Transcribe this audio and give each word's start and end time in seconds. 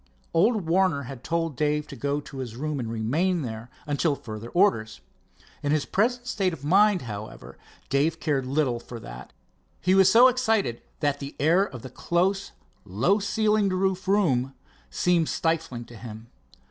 Old 0.33 0.65
Warner 0.67 1.03
had 1.03 1.23
told 1.23 1.55
Dave 1.55 1.85
to 1.85 1.95
go 1.95 2.19
to 2.19 2.37
his 2.37 2.55
room 2.55 2.79
and 2.79 2.89
remain 2.91 3.43
there 3.43 3.69
until 3.85 4.15
further 4.15 4.49
orders. 4.49 4.99
In 5.61 5.71
his 5.71 5.85
present 5.85 6.25
state 6.25 6.53
of 6.53 6.65
mind, 6.65 7.03
however, 7.03 7.55
Dave 7.87 8.19
cared 8.19 8.47
little 8.47 8.79
for 8.79 8.99
that. 8.99 9.31
He 9.79 9.93
was 9.93 10.11
so 10.11 10.27
excited 10.27 10.81
that 11.01 11.19
the 11.19 11.35
air 11.39 11.63
of 11.63 11.83
the 11.83 11.91
close 11.91 12.51
low 12.83 13.19
ceilinged 13.19 13.73
roof 13.75 14.07
room 14.07 14.55
seemed 14.89 15.29
stifling 15.29 15.85
to 15.85 15.95
him. 15.95 16.31